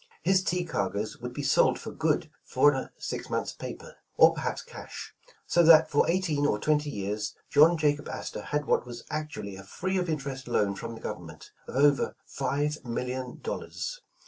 [0.23, 4.63] His tea cargoes would be sold for good four and six months' paper, or perhaps
[4.63, 5.13] cash;
[5.45, 9.63] so that for eighteen or twenty years, John Jacob Astor had what was actually a
[9.63, 14.01] free of interest loan from the government, of over five million dollars.